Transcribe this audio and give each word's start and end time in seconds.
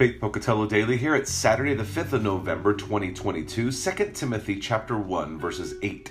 Faith 0.00 0.18
Pocatello 0.18 0.64
Daily 0.64 0.96
here. 0.96 1.14
It's 1.14 1.30
Saturday, 1.30 1.74
the 1.74 1.82
5th 1.84 2.14
of 2.14 2.22
November, 2.22 2.72
2022, 2.72 3.70
2 3.70 4.10
Timothy 4.14 4.58
chapter 4.58 4.96
1, 4.96 5.38
verses 5.38 5.74
8 5.82 6.10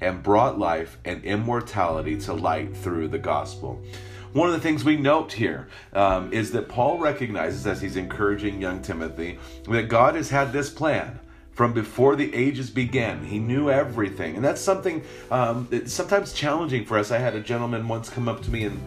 and 0.00 0.22
brought 0.22 0.58
life 0.58 0.98
and 1.04 1.24
immortality 1.24 2.16
to 2.20 2.32
light 2.32 2.76
through 2.76 3.08
the 3.08 3.18
gospel. 3.18 3.82
One 4.32 4.48
of 4.48 4.54
the 4.54 4.60
things 4.60 4.84
we 4.84 4.96
note 4.96 5.32
here 5.32 5.68
um, 5.94 6.32
is 6.32 6.52
that 6.52 6.68
Paul 6.68 6.98
recognizes, 6.98 7.66
as 7.66 7.80
he's 7.80 7.96
encouraging 7.96 8.60
young 8.60 8.82
Timothy, 8.82 9.38
that 9.68 9.88
God 9.88 10.14
has 10.14 10.28
had 10.28 10.52
this 10.52 10.70
plan 10.70 11.18
from 11.52 11.72
before 11.72 12.14
the 12.14 12.32
ages 12.34 12.70
began. 12.70 13.24
He 13.24 13.38
knew 13.38 13.70
everything. 13.70 14.36
And 14.36 14.44
that's 14.44 14.60
something 14.60 15.02
um, 15.30 15.68
sometimes 15.86 16.32
challenging 16.32 16.84
for 16.84 16.98
us. 16.98 17.10
I 17.10 17.18
had 17.18 17.34
a 17.34 17.40
gentleman 17.40 17.88
once 17.88 18.10
come 18.10 18.28
up 18.28 18.42
to 18.42 18.50
me 18.50 18.64
and 18.64 18.80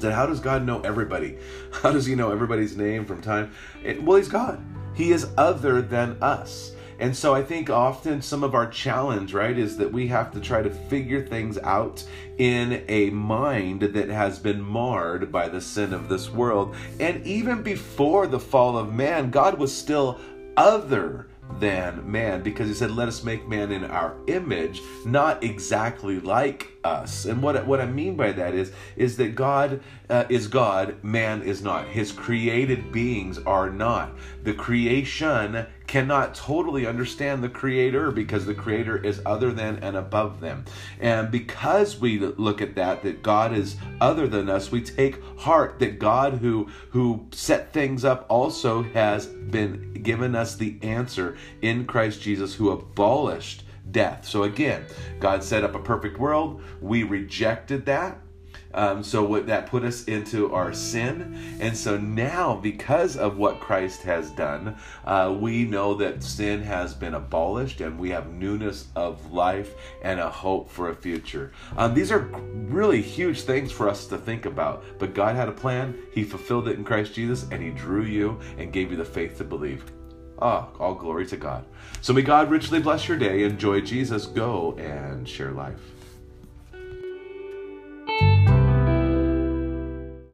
said, 0.00 0.14
How 0.14 0.24
does 0.24 0.40
God 0.40 0.64
know 0.64 0.80
everybody? 0.80 1.36
How 1.82 1.92
does 1.92 2.06
he 2.06 2.14
know 2.14 2.30
everybody's 2.30 2.76
name 2.76 3.04
from 3.04 3.20
time? 3.20 3.52
It, 3.84 4.02
well, 4.02 4.16
he's 4.16 4.28
God. 4.28 4.64
He 4.94 5.12
is 5.12 5.28
other 5.36 5.82
than 5.82 6.16
us. 6.22 6.72
And 6.98 7.16
so 7.16 7.34
I 7.34 7.42
think 7.42 7.70
often 7.70 8.20
some 8.20 8.42
of 8.42 8.54
our 8.54 8.66
challenge, 8.66 9.32
right, 9.32 9.56
is 9.56 9.76
that 9.76 9.92
we 9.92 10.08
have 10.08 10.32
to 10.32 10.40
try 10.40 10.62
to 10.62 10.70
figure 10.70 11.24
things 11.24 11.58
out 11.58 12.04
in 12.38 12.84
a 12.88 13.10
mind 13.10 13.82
that 13.82 14.08
has 14.08 14.38
been 14.38 14.60
marred 14.60 15.30
by 15.30 15.48
the 15.48 15.60
sin 15.60 15.92
of 15.92 16.08
this 16.08 16.28
world. 16.30 16.74
And 16.98 17.24
even 17.26 17.62
before 17.62 18.26
the 18.26 18.40
fall 18.40 18.76
of 18.76 18.92
man, 18.92 19.30
God 19.30 19.58
was 19.58 19.74
still 19.74 20.18
other 20.56 21.28
than 21.60 22.10
man 22.10 22.42
because 22.42 22.68
he 22.68 22.74
said 22.74 22.90
let 22.90 23.08
us 23.08 23.24
make 23.24 23.48
man 23.48 23.72
in 23.72 23.84
our 23.84 24.14
image 24.26 24.82
not 25.06 25.42
exactly 25.42 26.20
like 26.20 26.68
us. 26.88 27.24
And 27.24 27.42
what 27.42 27.66
what 27.66 27.80
i 27.80 27.86
mean 27.86 28.16
by 28.16 28.32
that 28.32 28.54
is 28.54 28.72
is 28.96 29.16
that 29.18 29.34
god 29.34 29.80
uh, 30.10 30.24
is 30.28 30.48
god 30.48 31.02
man 31.04 31.42
is 31.42 31.62
not. 31.62 31.86
His 31.88 32.12
created 32.12 32.90
beings 32.92 33.38
are 33.38 33.70
not. 33.70 34.12
The 34.42 34.54
creation 34.54 35.66
cannot 35.86 36.34
totally 36.34 36.86
understand 36.86 37.42
the 37.42 37.48
creator 37.48 38.10
because 38.10 38.44
the 38.44 38.54
creator 38.54 38.96
is 38.96 39.20
other 39.24 39.52
than 39.52 39.76
and 39.82 39.96
above 39.96 40.40
them. 40.40 40.64
And 41.00 41.30
because 41.30 41.98
we 41.98 42.18
look 42.18 42.60
at 42.60 42.74
that 42.74 43.02
that 43.02 43.22
god 43.22 43.52
is 43.52 43.76
other 44.00 44.26
than 44.26 44.48
us 44.48 44.70
we 44.70 44.82
take 44.82 45.22
heart 45.38 45.78
that 45.78 45.98
god 45.98 46.34
who 46.34 46.68
who 46.90 47.26
set 47.32 47.72
things 47.72 48.04
up 48.04 48.26
also 48.28 48.82
has 48.82 49.26
been 49.26 49.92
given 49.94 50.34
us 50.34 50.56
the 50.56 50.78
answer 50.82 51.36
in 51.62 51.86
christ 51.86 52.20
jesus 52.20 52.54
who 52.54 52.70
abolished 52.70 53.64
death 53.90 54.26
so 54.26 54.42
again 54.42 54.84
god 55.20 55.42
set 55.42 55.64
up 55.64 55.74
a 55.74 55.78
perfect 55.78 56.18
world 56.18 56.62
we 56.80 57.02
rejected 57.02 57.86
that 57.86 58.18
um, 58.74 59.02
so 59.02 59.24
what 59.24 59.46
that 59.46 59.66
put 59.66 59.82
us 59.82 60.04
into 60.04 60.52
our 60.52 60.72
sin, 60.72 61.58
and 61.60 61.76
so 61.76 61.96
now 61.96 62.54
because 62.54 63.16
of 63.16 63.38
what 63.38 63.60
Christ 63.60 64.02
has 64.02 64.30
done, 64.30 64.76
uh, 65.04 65.34
we 65.38 65.64
know 65.64 65.94
that 65.94 66.22
sin 66.22 66.62
has 66.62 66.94
been 66.94 67.14
abolished, 67.14 67.80
and 67.80 67.98
we 67.98 68.10
have 68.10 68.30
newness 68.30 68.86
of 68.94 69.32
life 69.32 69.74
and 70.02 70.20
a 70.20 70.28
hope 70.28 70.70
for 70.70 70.90
a 70.90 70.94
future. 70.94 71.52
Um, 71.76 71.94
these 71.94 72.12
are 72.12 72.28
really 72.68 73.00
huge 73.00 73.42
things 73.42 73.72
for 73.72 73.88
us 73.88 74.06
to 74.06 74.18
think 74.18 74.44
about. 74.44 74.84
But 74.98 75.14
God 75.14 75.34
had 75.34 75.48
a 75.48 75.52
plan; 75.52 75.98
He 76.12 76.22
fulfilled 76.22 76.68
it 76.68 76.76
in 76.76 76.84
Christ 76.84 77.14
Jesus, 77.14 77.46
and 77.50 77.62
He 77.62 77.70
drew 77.70 78.02
you 78.02 78.38
and 78.58 78.72
gave 78.72 78.90
you 78.90 78.96
the 78.96 79.04
faith 79.04 79.38
to 79.38 79.44
believe. 79.44 79.90
Ah, 80.40 80.68
all 80.78 80.94
glory 80.94 81.26
to 81.26 81.36
God. 81.36 81.64
So 82.00 82.12
may 82.12 82.22
God 82.22 82.50
richly 82.50 82.80
bless 82.80 83.08
your 83.08 83.18
day. 83.18 83.42
Enjoy 83.42 83.80
Jesus. 83.80 84.26
Go 84.26 84.74
and 84.78 85.28
share 85.28 85.50
life. 85.50 85.80